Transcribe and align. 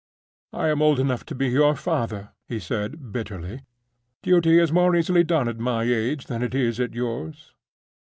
"I 0.51 0.69
am 0.69 0.81
old 0.81 0.99
enough 0.99 1.27
to 1.27 1.35
be 1.35 1.47
your 1.49 1.75
father," 1.75 2.31
he 2.47 2.57
said, 2.59 3.11
bitterly. 3.11 3.61
"Duty 4.23 4.57
is 4.57 4.71
more 4.71 4.95
easily 4.95 5.23
done 5.23 5.47
at 5.47 5.59
my 5.59 5.83
age 5.83 6.25
than 6.25 6.41
it 6.41 6.55
is 6.55 6.79
at 6.79 6.95
yours." 6.95 7.53